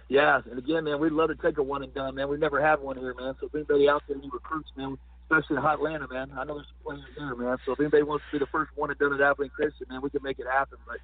Yeah, 0.09 0.41
and 0.49 0.59
again, 0.59 0.85
man, 0.85 1.01
we'd 1.01 1.13
love 1.13 1.29
to 1.29 1.37
take 1.37 1.59
a 1.59 1.63
one 1.63 1.83
and 1.85 1.93
done, 1.93 2.15
man. 2.17 2.29
We've 2.29 2.41
never 2.41 2.65
had 2.65 2.81
one 2.81 2.97
here, 2.97 3.15
man. 3.15 3.37
So 3.41 3.47
if 3.47 3.55
anybody 3.55 3.89
out 3.89 4.03
there 4.09 4.17
who 4.17 4.31
recruits, 4.33 4.71
man, 4.75 4.97
especially 5.29 5.57
in 5.57 5.63
Hot 5.63 5.75
Atlanta, 5.75 6.09
man, 6.09 6.33
I 6.33 6.45
know 6.45 6.57
there's 6.57 6.67
some 6.73 6.97
players 6.97 7.05
there, 7.13 7.37
man. 7.37 7.59
So 7.67 7.73
if 7.73 7.81
anybody 7.81 8.03
wants 8.03 8.25
to 8.33 8.39
be 8.39 8.41
the 8.41 8.51
first 8.51 8.73
one 8.75 8.89
and 8.89 8.99
done 8.99 9.13
at 9.13 9.21
Abilene 9.21 9.51
Christian, 9.51 9.87
man, 9.91 10.01
we 10.01 10.09
can 10.09 10.23
make 10.23 10.39
it 10.39 10.47
happen. 10.51 10.79
But 10.89 10.97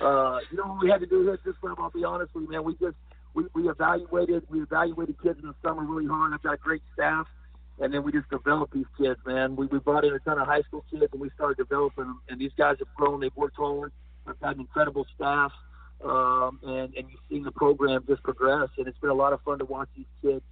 uh, 0.00 0.38
you 0.50 0.56
know 0.56 0.66
what 0.66 0.82
we 0.82 0.90
had 0.90 1.00
to 1.00 1.06
do 1.06 1.22
here 1.22 1.34
at 1.34 1.44
this 1.44 1.54
club? 1.60 1.76
I'll 1.78 1.90
be 1.90 2.04
honest 2.04 2.34
with 2.34 2.44
you, 2.44 2.50
man. 2.50 2.64
We 2.64 2.74
just 2.74 2.96
we, 3.34 3.44
we 3.54 3.68
evaluated 3.68 4.44
we 4.48 4.62
evaluated 4.62 5.20
kids 5.22 5.38
in 5.40 5.48
the 5.48 5.54
summer 5.62 5.84
really 5.84 6.06
hard. 6.06 6.32
I've 6.32 6.42
got 6.42 6.60
great 6.60 6.82
staff, 6.94 7.26
and 7.78 7.92
then 7.92 8.02
we 8.02 8.12
just 8.12 8.28
developed 8.30 8.74
these 8.74 8.86
kids, 8.98 9.18
man. 9.26 9.56
We 9.56 9.66
we 9.66 9.78
brought 9.78 10.04
in 10.04 10.12
a 10.14 10.18
ton 10.20 10.38
of 10.38 10.46
high 10.46 10.62
school 10.62 10.84
kids, 10.90 11.12
and 11.12 11.20
we 11.20 11.30
started 11.34 11.56
developing 11.56 12.04
them. 12.04 12.20
And 12.28 12.40
these 12.40 12.52
guys 12.56 12.76
have 12.78 12.94
grown. 12.96 13.20
They've 13.20 13.36
worked 13.36 13.56
hard. 13.56 13.92
I've 14.26 14.40
got 14.40 14.54
an 14.54 14.60
incredible 14.60 15.06
staff, 15.14 15.52
um, 16.04 16.60
and 16.62 16.94
and 16.94 17.08
you've 17.10 17.20
seen 17.30 17.44
the 17.44 17.52
program 17.52 18.04
just 18.08 18.22
progress, 18.22 18.68
and 18.78 18.88
it's 18.88 18.98
been 18.98 19.10
a 19.10 19.14
lot 19.14 19.32
of 19.32 19.40
fun 19.42 19.58
to 19.58 19.64
watch 19.64 19.88
these 19.96 20.06
kids. 20.22 20.42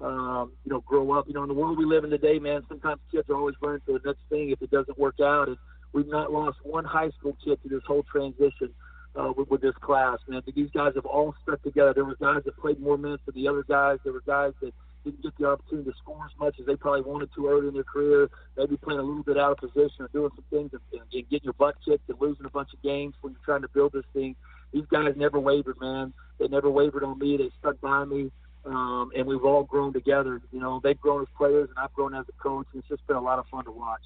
Um, 0.00 0.52
you 0.64 0.72
know, 0.72 0.80
grow 0.80 1.12
up. 1.12 1.28
You 1.28 1.34
know, 1.34 1.42
in 1.42 1.48
the 1.48 1.54
world 1.54 1.76
we 1.76 1.84
live 1.84 2.04
in 2.04 2.10
today, 2.10 2.38
man, 2.38 2.62
sometimes 2.68 3.00
kids 3.12 3.28
are 3.28 3.36
always 3.36 3.54
running 3.60 3.82
to 3.86 3.92
the 3.92 4.00
next 4.04 4.20
thing 4.30 4.48
if 4.50 4.62
it 4.62 4.70
doesn't 4.70 4.98
work 4.98 5.20
out. 5.20 5.48
And 5.48 5.58
We've 5.92 6.06
not 6.06 6.32
lost 6.32 6.58
one 6.62 6.84
high 6.84 7.10
school 7.18 7.36
kid 7.44 7.58
to 7.62 7.68
this 7.68 7.82
whole 7.86 8.04
transition 8.04 8.72
uh, 9.16 9.32
with, 9.36 9.48
with 9.50 9.60
this 9.60 9.74
class, 9.80 10.18
man. 10.28 10.42
These 10.54 10.70
guys 10.70 10.92
have 10.94 11.06
all 11.06 11.34
stuck 11.42 11.62
together. 11.62 11.92
There 11.94 12.04
were 12.04 12.16
guys 12.20 12.42
that 12.44 12.56
played 12.58 12.80
more 12.80 12.96
minutes 12.96 13.22
than 13.26 13.34
the 13.34 13.48
other 13.48 13.64
guys. 13.64 13.98
There 14.04 14.12
were 14.12 14.22
guys 14.26 14.52
that 14.62 14.72
didn't 15.04 15.22
get 15.22 15.32
the 15.38 15.46
opportunity 15.46 15.90
to 15.90 15.96
score 15.96 16.24
as 16.24 16.38
much 16.38 16.56
as 16.60 16.66
they 16.66 16.76
probably 16.76 17.02
wanted 17.02 17.30
to 17.34 17.48
early 17.48 17.68
in 17.68 17.74
their 17.74 17.84
career. 17.84 18.28
Maybe 18.56 18.76
playing 18.76 19.00
a 19.00 19.02
little 19.02 19.22
bit 19.22 19.38
out 19.38 19.52
of 19.52 19.58
position 19.58 20.04
or 20.04 20.08
doing 20.12 20.30
some 20.34 20.44
things 20.50 20.70
and, 20.72 21.00
and 21.12 21.28
getting 21.28 21.44
your 21.44 21.54
butt 21.54 21.76
kicked 21.84 22.08
and 22.08 22.20
losing 22.20 22.46
a 22.46 22.50
bunch 22.50 22.68
of 22.72 22.82
games 22.82 23.14
when 23.20 23.32
you're 23.32 23.42
trying 23.44 23.62
to 23.62 23.68
build 23.68 23.92
this 23.92 24.04
thing. 24.12 24.36
These 24.72 24.86
guys 24.90 25.14
never 25.16 25.40
wavered, 25.40 25.80
man. 25.80 26.12
They 26.38 26.48
never 26.48 26.70
wavered 26.70 27.02
on 27.02 27.18
me. 27.18 27.36
They 27.36 27.50
stuck 27.58 27.80
by 27.80 28.04
me. 28.04 28.30
Um, 28.64 29.10
and 29.16 29.26
we've 29.26 29.44
all 29.44 29.64
grown 29.64 29.92
together. 29.92 30.40
You 30.52 30.60
know, 30.60 30.80
they've 30.84 31.00
grown 31.00 31.22
as 31.22 31.28
players, 31.36 31.70
and 31.70 31.78
I've 31.78 31.92
grown 31.94 32.14
as 32.14 32.26
a 32.28 32.42
coach. 32.42 32.66
And 32.72 32.80
it's 32.80 32.88
just 32.88 33.06
been 33.06 33.16
a 33.16 33.20
lot 33.22 33.38
of 33.38 33.46
fun 33.46 33.64
to 33.64 33.72
watch. 33.72 34.02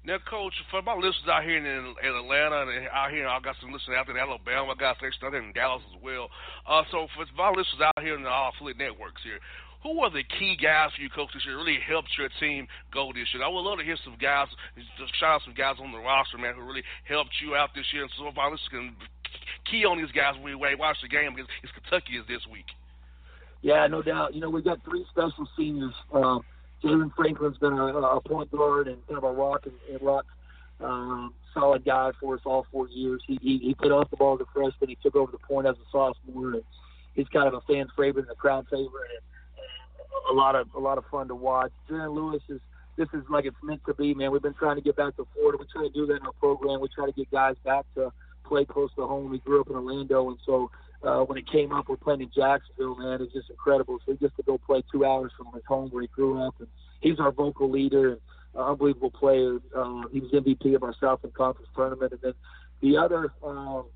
Now, 0.00 0.16
Coach, 0.24 0.56
for 0.70 0.80
my 0.80 0.96
listeners 0.96 1.28
out 1.28 1.44
here 1.44 1.60
in, 1.60 1.66
in 1.66 2.12
Atlanta 2.16 2.64
and 2.64 2.88
out 2.88 3.12
here, 3.12 3.28
I 3.28 3.36
got 3.40 3.56
some 3.60 3.68
listeners 3.68 4.00
out 4.00 4.08
in 4.08 4.16
Alabama. 4.16 4.72
I 4.72 4.74
got 4.74 4.96
stations 4.96 5.20
out 5.20 5.36
there 5.36 5.44
in 5.44 5.52
Dallas 5.52 5.84
as 5.92 6.00
well. 6.00 6.32
Uh, 6.64 6.88
so 6.90 7.04
for 7.12 7.28
my 7.36 7.52
listeners 7.52 7.84
out 7.84 8.00
here 8.00 8.16
in 8.16 8.24
the 8.24 8.32
affiliate 8.32 8.80
networks 8.80 9.20
here, 9.20 9.36
who 9.84 10.00
are 10.00 10.08
the 10.08 10.24
key 10.24 10.56
guys 10.56 10.88
for 10.96 11.04
you, 11.04 11.12
Coach, 11.12 11.32
this 11.36 11.44
year 11.44 11.56
that 11.56 11.64
really 11.64 11.80
helped 11.84 12.08
your 12.16 12.32
team 12.40 12.64
go 12.92 13.12
this 13.12 13.28
year? 13.32 13.44
I 13.44 13.48
would 13.48 13.60
love 13.60 13.76
to 13.76 13.84
hear 13.84 14.00
some 14.00 14.16
guys, 14.16 14.48
just 14.96 15.12
shout 15.20 15.40
out 15.40 15.44
some 15.44 15.56
guys 15.56 15.76
on 15.80 15.92
the 15.92 16.00
roster, 16.00 16.40
man, 16.40 16.56
who 16.56 16.64
really 16.64 16.84
helped 17.04 17.36
you 17.44 17.56
out 17.56 17.76
this 17.76 17.88
year. 17.92 18.08
And 18.08 18.12
so 18.16 18.28
if 18.28 18.36
our 18.40 18.48
listeners 18.48 18.72
can 18.72 18.96
key 19.68 19.84
on 19.84 20.00
these 20.00 20.12
guys 20.12 20.32
when 20.40 20.56
we 20.56 20.74
watch 20.76 20.96
the 21.04 21.08
game 21.08 21.36
because 21.36 21.48
it's 21.62 21.72
Kentucky 21.76 22.16
is 22.16 22.24
this 22.24 22.44
week. 22.48 22.68
Yeah, 23.62 23.86
no 23.86 24.00
doubt. 24.00 24.34
You 24.34 24.40
know, 24.40 24.48
we 24.48 24.62
got 24.62 24.82
three 24.84 25.04
special 25.12 25.48
seniors. 25.56 25.94
Um, 26.12 26.40
Jaylen 26.82 27.14
Franklin's 27.14 27.58
been 27.58 27.74
a, 27.74 27.86
a 27.86 28.20
point 28.20 28.50
guard 28.50 28.88
and 28.88 29.06
kind 29.06 29.18
of 29.18 29.24
a 29.24 29.32
rock 29.32 29.66
and, 29.66 29.74
and 29.90 30.02
rock 30.02 30.26
um, 30.82 31.34
solid 31.52 31.84
guy 31.84 32.10
for 32.20 32.34
us 32.34 32.40
all 32.44 32.66
four 32.70 32.88
years. 32.88 33.22
He, 33.26 33.38
he 33.42 33.58
he 33.58 33.74
played 33.74 33.92
off 33.92 34.10
the 34.10 34.16
ball 34.16 34.34
as 34.34 34.40
a 34.40 34.52
freshman. 34.52 34.88
He 34.88 34.98
took 35.02 35.16
over 35.16 35.30
the 35.30 35.38
point 35.38 35.66
as 35.66 35.76
a 35.76 35.86
sophomore, 35.90 36.54
and 36.54 36.62
he's 37.14 37.28
kind 37.28 37.48
of 37.48 37.54
a 37.54 37.60
fan 37.62 37.88
favorite 37.96 38.22
and 38.22 38.30
a 38.30 38.34
crowd 38.34 38.66
favorite, 38.70 39.10
and 39.12 40.30
a 40.30 40.34
lot 40.34 40.54
of 40.54 40.68
a 40.74 40.80
lot 40.80 40.98
of 40.98 41.04
fun 41.10 41.28
to 41.28 41.34
watch. 41.34 41.72
Jaren 41.88 42.14
Lewis 42.14 42.42
is 42.48 42.60
this 42.96 43.08
is 43.12 43.22
like 43.28 43.44
it's 43.44 43.56
meant 43.62 43.82
to 43.86 43.94
be, 43.94 44.14
man. 44.14 44.30
We've 44.30 44.42
been 44.42 44.54
trying 44.54 44.76
to 44.76 44.82
get 44.82 44.96
back 44.96 45.16
to 45.16 45.26
Florida. 45.34 45.58
We 45.60 45.66
try 45.72 45.82
to 45.82 45.92
do 45.92 46.06
that 46.06 46.16
in 46.16 46.26
our 46.26 46.32
program. 46.32 46.80
We 46.80 46.88
try 46.88 47.06
to 47.06 47.12
get 47.12 47.30
guys 47.30 47.56
back 47.64 47.84
to 47.94 48.12
play 48.44 48.64
close 48.64 48.90
to 48.96 49.06
home. 49.06 49.30
We 49.30 49.38
grew 49.38 49.60
up 49.60 49.68
in 49.68 49.76
Orlando, 49.76 50.28
and 50.28 50.38
so 50.46 50.70
uh, 51.02 51.20
when 51.20 51.38
it 51.38 51.50
came 51.50 51.72
up, 51.72 51.88
we're 51.88 51.96
playing 51.96 52.20
in 52.20 52.30
Jacksonville, 52.34 52.96
man. 52.96 53.22
It's 53.22 53.32
just 53.32 53.50
incredible. 53.50 53.98
So 54.04 54.12
he 54.12 54.18
just 54.18 54.36
to 54.36 54.42
go 54.42 54.58
play 54.58 54.82
two 54.92 55.04
hours 55.04 55.32
from 55.36 55.48
his 55.54 55.64
home 55.66 55.90
where 55.90 56.02
he 56.02 56.08
grew 56.08 56.42
up, 56.42 56.54
and 56.58 56.68
he's 57.00 57.18
our 57.18 57.32
vocal 57.32 57.70
leader 57.70 58.12
and 58.12 58.20
uh, 58.54 58.70
unbelievable 58.70 59.10
player. 59.10 59.58
Uh, 59.74 60.02
he 60.12 60.20
was 60.20 60.30
MVP 60.32 60.74
of 60.74 60.82
our 60.82 60.94
Southland 61.00 61.34
Conference 61.34 61.68
tournament, 61.74 62.12
and 62.12 62.20
then 62.20 62.34
the 62.82 62.98
other 62.98 63.32
um, 63.42 63.86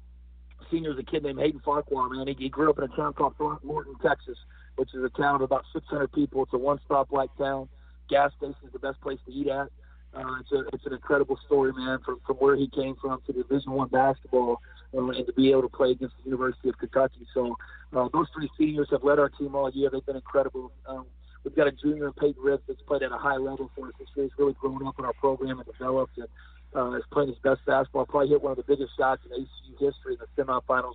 senior 0.71 0.93
is 0.93 0.99
a 0.99 1.03
kid 1.03 1.23
named 1.23 1.39
Hayden 1.41 1.61
Farquhar. 1.65 2.09
Man, 2.09 2.27
he, 2.27 2.35
he 2.39 2.49
grew 2.49 2.71
up 2.71 2.79
in 2.79 2.85
a 2.85 2.97
town 2.97 3.13
called 3.13 3.37
Throckmorton, 3.37 3.97
Texas, 4.03 4.39
which 4.77 4.95
is 4.95 5.05
a 5.05 5.11
town 5.11 5.37
of 5.37 5.41
about 5.43 5.65
600 5.73 6.11
people. 6.13 6.45
It's 6.45 6.53
a 6.55 6.59
one-stop 6.59 7.13
like 7.13 7.31
town. 7.37 7.69
Gas 8.09 8.33
station 8.37 8.57
is 8.65 8.73
the 8.73 8.79
best 8.79 9.01
place 9.01 9.19
to 9.27 9.33
eat 9.33 9.49
at. 9.49 9.69
Uh, 10.15 10.39
it's 10.41 10.53
a 10.53 10.65
it's 10.73 10.87
an 10.87 10.93
incredible 10.93 11.37
story, 11.45 11.73
man, 11.73 11.99
from 12.05 12.21
from 12.25 12.37
where 12.37 12.55
he 12.55 12.69
came 12.69 12.95
from 13.01 13.21
to 13.27 13.33
Division 13.33 13.73
One 13.73 13.89
basketball 13.89 14.61
and 14.99 15.27
to 15.27 15.33
be 15.33 15.51
able 15.51 15.63
to 15.63 15.69
play 15.69 15.91
against 15.91 16.15
the 16.19 16.25
University 16.31 16.69
of 16.69 16.79
Kentucky. 16.79 17.27
So 17.35 17.57
uh, 17.95 18.09
those 18.13 18.27
three 18.35 18.49
seniors 18.59 18.89
have 18.91 19.05
led 19.05 19.19
our 19.19 19.29
team 19.29 19.55
all 19.55 19.71
year. 19.71 19.91
They've 19.91 20.05
been 20.05 20.17
incredible. 20.17 20.73
Um, 20.87 21.07
we've 21.45 21.55
got 21.55 21.67
a 21.67 21.73
junior, 21.73 22.11
Payten 22.13 22.37
Ricks, 22.43 22.63
that's 22.69 22.81
played 22.83 23.03
at 23.03 23.13
a 23.13 23.17
high 23.17 23.37
level 23.37 23.71
for 23.75 23.89
us 23.89 23.95
this 23.99 24.09
year. 24.17 24.27
He's 24.27 24.39
really 24.39 24.55
grown 24.61 24.87
up 24.87 24.99
in 24.99 25.05
our 25.05 25.13
program 25.15 25.59
and 25.59 25.67
developed 25.67 26.19
and 26.19 26.29
uh, 26.75 26.97
is 26.97 27.05
playing 27.13 27.29
his 27.29 27.39
best 27.39 27.61
basketball. 27.67 28.07
Probably 28.07 28.29
hit 28.29 28.43
one 28.43 28.53
of 28.53 28.57
the 28.57 28.65
biggest 28.65 28.97
shots 28.97 29.23
in 29.25 29.43
ACU 29.43 29.73
history 29.79 30.15
in 30.15 30.19
the 30.19 30.43
semifinals. 30.43 30.95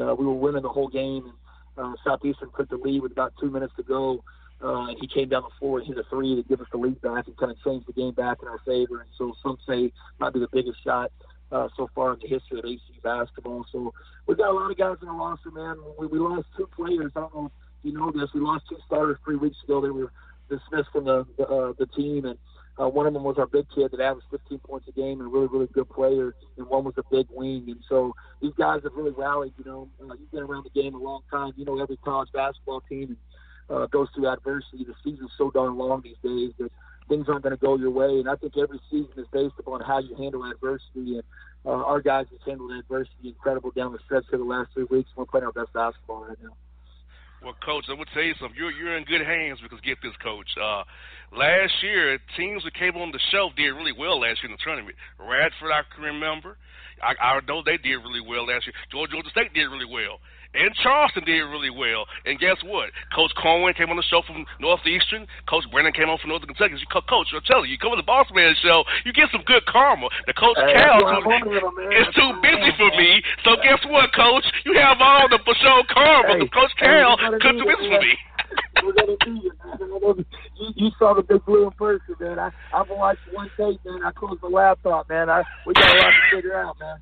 Uh, 0.00 0.14
we 0.14 0.26
were 0.26 0.34
winning 0.34 0.62
the 0.62 0.68
whole 0.68 0.88
game, 0.88 1.32
and 1.76 1.94
uh, 1.94 1.96
Southeastern 2.04 2.50
took 2.56 2.68
the 2.68 2.76
lead 2.76 3.02
with 3.02 3.12
about 3.12 3.32
two 3.40 3.50
minutes 3.50 3.72
to 3.76 3.82
go. 3.82 4.22
Uh, 4.60 4.88
he 5.00 5.06
came 5.06 5.28
down 5.28 5.42
the 5.42 5.54
floor 5.58 5.78
and 5.78 5.86
hit 5.86 5.98
a 5.98 6.04
three 6.08 6.34
to 6.34 6.42
give 6.48 6.60
us 6.60 6.66
the 6.72 6.78
lead 6.78 7.00
back 7.02 7.26
and 7.26 7.36
kind 7.36 7.52
of 7.52 7.62
changed 7.62 7.86
the 7.86 7.92
game 7.92 8.12
back 8.12 8.38
in 8.40 8.48
our 8.48 8.58
favor. 8.64 9.00
And 9.00 9.10
so 9.18 9.34
some 9.42 9.58
say 9.68 9.92
might 10.18 10.32
be 10.32 10.40
the 10.40 10.48
biggest 10.52 10.82
shot 10.82 11.12
uh, 11.52 11.68
so 11.76 11.88
far 11.94 12.14
in 12.14 12.20
the 12.20 12.28
history 12.28 12.58
of 12.58 12.64
ACU 12.64 13.02
basketball. 13.02 13.64
So 13.70 13.92
we've 14.26 14.38
got 14.38 14.50
a 14.50 14.52
lot 14.52 14.70
of 14.70 14.76
guys 14.76 14.96
in 15.00 15.08
the 15.08 15.14
roster, 15.14 15.50
man. 15.50 15.76
We, 15.98 16.06
we 16.06 16.18
lost 16.18 16.46
two 16.56 16.68
players. 16.74 17.12
I 17.16 17.20
don't 17.20 17.34
know 17.34 17.46
if 17.46 17.52
you 17.82 17.92
know 17.92 18.10
this. 18.10 18.30
We 18.34 18.40
lost 18.40 18.64
two 18.68 18.78
starters 18.86 19.18
three 19.24 19.36
weeks 19.36 19.56
ago. 19.64 19.80
They 19.80 19.90
were 19.90 20.12
dismissed 20.48 20.90
from 20.92 21.04
the 21.04 21.26
the, 21.38 21.46
uh, 21.46 21.72
the 21.78 21.86
team, 21.86 22.24
and 22.24 22.38
uh, 22.80 22.88
one 22.88 23.06
of 23.06 23.14
them 23.14 23.24
was 23.24 23.36
our 23.38 23.46
big 23.46 23.66
kid 23.74 23.90
that 23.92 24.00
averaged 24.00 24.26
15 24.30 24.58
points 24.58 24.88
a 24.88 24.92
game 24.92 25.20
and 25.20 25.28
a 25.28 25.30
really, 25.30 25.46
really 25.46 25.68
good 25.72 25.88
player, 25.88 26.34
and 26.58 26.66
one 26.66 26.84
was 26.84 26.94
a 26.98 27.04
big 27.10 27.26
wing. 27.30 27.64
And 27.68 27.82
so 27.88 28.14
these 28.42 28.52
guys 28.58 28.80
have 28.82 28.92
really 28.94 29.12
rallied. 29.12 29.54
You 29.58 29.64
know, 29.64 29.88
uh, 30.02 30.14
you've 30.18 30.30
been 30.30 30.42
around 30.42 30.64
the 30.64 30.80
game 30.80 30.94
a 30.94 30.98
long 30.98 31.22
time. 31.30 31.52
You 31.56 31.64
know 31.64 31.80
every 31.80 31.96
college 31.98 32.28
basketball 32.32 32.82
team. 32.82 33.16
Uh, 33.68 33.84
goes 33.86 34.06
through 34.14 34.28
adversity. 34.28 34.84
The 34.84 34.94
season's 35.02 35.32
so 35.36 35.50
darn 35.50 35.76
long 35.76 36.00
these 36.00 36.14
days 36.22 36.52
that 36.56 36.70
things 37.08 37.26
aren't 37.28 37.42
going 37.42 37.56
to 37.56 37.60
go 37.60 37.76
your 37.76 37.90
way. 37.90 38.18
And 38.18 38.28
I 38.28 38.36
think 38.36 38.56
every 38.56 38.80
season 38.90 39.12
is 39.16 39.26
based 39.32 39.54
upon 39.58 39.80
how 39.80 39.98
you 39.98 40.14
handle 40.16 40.44
adversity. 40.44 41.18
And 41.18 41.22
uh, 41.64 41.70
our 41.70 42.00
guys 42.00 42.26
have 42.30 42.40
handled 42.46 42.72
adversity 42.72 43.28
incredible 43.28 43.70
down 43.70 43.92
the 43.92 43.98
stretch 44.04 44.24
for 44.30 44.38
the 44.38 44.44
last 44.44 44.70
three 44.74 44.86
weeks. 44.90 45.10
We're 45.16 45.26
playing 45.26 45.46
our 45.46 45.52
best 45.52 45.72
basketball 45.72 46.24
right 46.24 46.38
now. 46.42 46.56
Well, 47.42 47.54
coach, 47.64 47.84
I 47.88 47.94
would 47.94 48.08
tell 48.14 48.22
you 48.22 48.34
something. 48.40 48.56
You're 48.56 48.72
you're 48.72 48.96
in 48.96 49.04
good 49.04 49.20
hands 49.20 49.60
because 49.62 49.78
get 49.84 49.98
this, 50.02 50.16
coach. 50.24 50.48
Uh, 50.56 50.82
last 51.36 51.72
year, 51.82 52.18
teams 52.36 52.64
that 52.64 52.74
came 52.74 52.96
on 52.96 53.12
the 53.12 53.20
shelf 53.30 53.52
did 53.56 53.70
really 53.70 53.92
well 53.92 54.20
last 54.20 54.42
year 54.42 54.50
in 54.50 54.56
the 54.56 54.64
tournament. 54.64 54.96
Radford, 55.20 55.70
I 55.70 55.82
can 55.94 56.02
remember. 56.02 56.56
I, 57.02 57.14
I 57.20 57.40
know 57.46 57.62
they 57.64 57.76
did 57.76 57.96
really 57.96 58.20
well 58.20 58.46
last 58.46 58.66
year. 58.66 58.74
Georgia, 58.90 59.12
Georgia 59.12 59.30
State 59.30 59.52
did 59.54 59.66
really 59.66 59.88
well 59.88 60.18
and 60.56 60.72
Charleston 60.82 61.24
did 61.24 61.44
really 61.44 61.70
well. 61.70 62.08
And 62.24 62.40
guess 62.40 62.56
what? 62.64 62.90
Coach 63.14 63.30
Corwin 63.36 63.74
came 63.76 63.92
on 63.92 63.96
the 63.96 64.08
show 64.08 64.24
from 64.26 64.48
Northeastern. 64.58 65.28
Coach 65.44 65.68
Brannen 65.70 65.92
came 65.92 66.08
on 66.08 66.18
from 66.18 66.32
Northern 66.32 66.48
Kentucky. 66.48 66.80
You, 66.80 66.88
Coach, 66.88 67.28
I'm 67.36 67.44
telling 67.44 67.68
you, 67.68 67.76
you 67.76 67.78
come 67.78 67.92
on 67.92 68.00
the 68.00 68.08
Boss 68.08 68.26
Man 68.32 68.56
show, 68.64 68.84
you 69.04 69.12
get 69.12 69.28
some 69.30 69.44
good 69.44 69.64
karma. 69.68 70.08
The 70.26 70.32
Coach 70.32 70.56
hey, 70.56 70.72
Cal 70.80 71.04
is 71.92 72.08
too 72.16 72.30
busy 72.40 72.72
for 72.80 72.90
me. 72.96 73.20
So 73.44 73.60
guess 73.60 73.80
what, 73.86 74.12
Coach? 74.16 74.44
You 74.64 74.74
have 74.80 74.96
all 75.00 75.28
the 75.28 75.38
for 75.44 75.54
show 75.60 75.84
karma. 75.92 76.40
Hey, 76.40 76.48
Coach 76.48 76.72
Cal 76.80 77.16
couldn't 77.40 77.60
do 77.60 77.68
this 77.68 77.84
for 77.84 78.00
me. 78.00 78.16
We're 78.82 78.92
gonna 78.92 79.16
do. 79.24 79.40
You, 80.56 80.72
you 80.76 80.90
saw 80.98 81.14
the 81.14 81.22
big 81.22 81.44
blue 81.44 81.64
in 81.64 81.70
person, 81.72 82.14
man. 82.20 82.38
I 82.38 82.50
I've 82.72 82.88
watched 82.88 83.20
one 83.32 83.50
tape, 83.56 83.80
man. 83.84 84.02
I 84.04 84.12
closed 84.12 84.42
the 84.42 84.48
laptop, 84.48 85.08
man. 85.08 85.28
I 85.28 85.42
we 85.66 85.74
got 85.74 85.94
a 85.94 85.98
lot 85.98 86.10
to 86.10 86.36
figure 86.36 86.56
out, 86.56 86.78
man. 86.78 86.98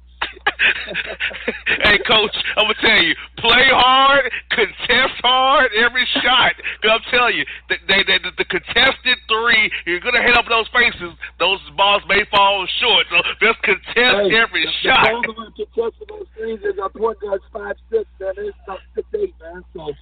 Hey, 1.84 1.98
coach, 2.06 2.34
I'm 2.56 2.64
gonna 2.64 2.80
tell 2.80 3.02
you, 3.02 3.14
play 3.38 3.66
hard, 3.70 4.30
contest 4.50 5.16
hard 5.22 5.70
every 5.76 6.06
shot. 6.22 6.54
Cause 6.82 7.00
I'm 7.00 7.04
telling 7.10 7.36
you, 7.36 7.44
the, 7.68 7.76
they, 7.88 8.02
they, 8.06 8.18
the, 8.18 8.30
the 8.38 8.44
contested 8.44 9.18
three, 9.28 9.70
you're 9.86 10.00
gonna 10.00 10.22
hit 10.22 10.36
up 10.36 10.46
those 10.48 10.68
faces. 10.72 11.16
Those 11.38 11.60
balls 11.76 12.02
may 12.08 12.24
fall 12.30 12.66
short, 12.80 13.06
so 13.10 13.16
just 13.40 13.60
contest 13.62 14.30
hey, 14.30 14.36
every 14.36 14.64
the, 14.66 14.72
shot. 14.82 15.04
The 15.04 15.32
ball 15.32 15.44
that 15.44 15.56
contested 15.56 16.08
those 16.08 16.28
threes 16.36 16.60
is 16.62 16.78
our 16.80 16.90
point 16.90 17.18
guard's 17.20 17.44
five 17.52 17.76
six, 17.90 18.04
man. 18.20 18.34
It's 18.38 18.56
about 18.64 18.80
six 18.94 19.06
eight, 19.14 19.34
man. 19.40 19.64
So 19.72 19.92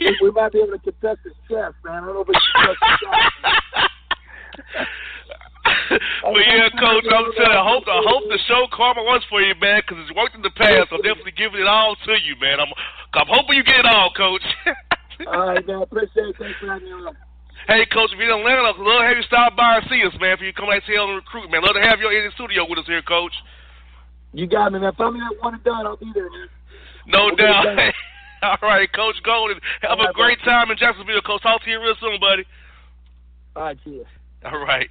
we, 0.00 0.16
we 0.22 0.30
might 0.30 0.52
be 0.52 0.60
able 0.60 0.78
to 0.78 0.82
contest 0.84 1.20
his 1.24 1.36
chest, 1.48 1.76
man. 1.84 2.02
I 2.02 2.06
don't 2.06 2.14
know 2.14 2.24
if 2.24 2.28
we 2.28 2.34
can 2.34 2.52
contest 2.54 2.80
his 2.82 2.98
shot. 3.02 3.22
but 6.22 6.42
yeah, 6.46 6.68
coach, 6.78 7.06
I'm 7.10 7.30
telling 7.34 7.52
you, 7.52 7.58
I 7.58 7.64
hope 7.64 7.84
I 7.86 8.00
hope 8.06 8.24
the 8.28 8.38
show 8.46 8.66
karma 8.72 9.02
works 9.02 9.24
for 9.28 9.40
you, 9.40 9.54
man, 9.60 9.82
because 9.82 10.02
it's 10.04 10.14
worked 10.14 10.34
in 10.34 10.42
the 10.42 10.54
past. 10.54 10.92
I'm 10.92 11.02
definitely 11.02 11.34
giving 11.34 11.60
it 11.60 11.66
all 11.66 11.96
to 11.96 12.12
you, 12.22 12.34
man. 12.40 12.60
I'm 12.60 12.70
I'm 13.14 13.30
hoping 13.30 13.56
you 13.56 13.64
get 13.64 13.82
it 13.82 13.88
all, 13.88 14.12
coach. 14.14 14.44
all 15.26 15.48
right, 15.54 15.66
man. 15.66 15.82
Appreciate 15.82 16.34
it. 16.34 16.36
Thanks 16.38 16.58
for 16.60 16.70
having 16.70 16.86
me 16.86 16.92
on. 16.92 17.16
Hey, 17.66 17.82
Coach, 17.90 18.14
if 18.14 18.18
you're 18.22 18.30
in 18.30 18.46
Atlanta, 18.46 18.62
I'd 18.62 18.78
love 18.78 19.02
to 19.02 19.06
have 19.10 19.18
you 19.18 19.26
stop 19.26 19.56
by 19.58 19.82
and 19.82 19.86
see 19.90 19.98
us, 20.06 20.14
man. 20.20 20.38
If 20.38 20.40
you 20.40 20.54
come 20.54 20.70
out 20.70 20.86
here 20.86 21.02
and 21.02 21.18
recruit, 21.18 21.50
man. 21.50 21.66
Love 21.66 21.74
to 21.74 21.82
have 21.82 21.98
you 21.98 22.06
in 22.14 22.22
the 22.22 22.34
studio 22.38 22.62
with 22.62 22.78
us 22.78 22.86
here, 22.86 23.02
Coach. 23.02 23.34
You 24.32 24.46
got 24.46 24.70
me, 24.70 24.78
man. 24.78 24.94
If 24.94 25.00
I'm 25.00 25.16
at 25.18 25.34
one 25.42 25.54
and 25.54 25.64
done, 25.64 25.82
I'll 25.82 25.98
be 25.98 26.12
there, 26.14 26.30
man. 26.30 26.46
No 27.10 27.30
I'll 27.30 27.36
doubt. 27.36 27.66
All 28.42 28.62
right, 28.62 28.86
Coach 28.92 29.16
Golding. 29.24 29.58
Have 29.82 29.98
All 29.98 30.04
a 30.04 30.06
right, 30.06 30.14
great 30.14 30.38
time 30.44 30.70
in 30.70 30.78
Jacksonville, 30.78 31.20
Coach. 31.26 31.42
Talk 31.42 31.64
to 31.64 31.70
you 31.70 31.82
real 31.82 31.94
soon, 31.98 32.20
buddy. 32.20 32.44
All 33.56 33.62
right, 33.62 33.78
cheers. 33.82 34.06
All 34.44 34.62
right. 34.62 34.90